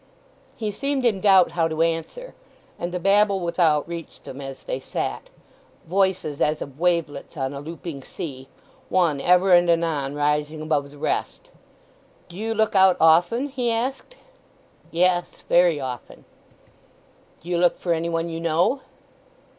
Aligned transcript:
He 0.57 0.71
seemed 0.71 1.05
in 1.05 1.21
doubt 1.21 1.51
how 1.51 1.67
to 1.67 1.83
answer, 1.83 2.33
and 2.79 2.91
the 2.91 2.99
babble 2.99 3.39
without 3.39 3.87
reached 3.87 4.23
them 4.23 4.41
as 4.41 4.63
they 4.63 4.79
sat—voices 4.79 6.41
as 6.41 6.59
of 6.59 6.79
wavelets 6.79 7.37
on 7.37 7.53
a 7.53 7.59
looping 7.59 8.01
sea, 8.01 8.47
one 8.89 9.21
ever 9.21 9.53
and 9.53 9.69
anon 9.69 10.15
rising 10.15 10.59
above 10.59 10.89
the 10.89 10.97
rest. 10.97 11.51
"Do 12.29 12.35
you 12.35 12.55
look 12.55 12.73
out 12.75 12.97
often?" 12.99 13.49
he 13.49 13.69
asked. 13.71 14.15
"Yes—very 14.89 15.79
often." 15.79 16.25
"Do 17.43 17.49
you 17.49 17.59
look 17.59 17.77
for 17.77 17.93
any 17.93 18.09
one 18.09 18.27
you 18.27 18.39
know?" 18.39 18.81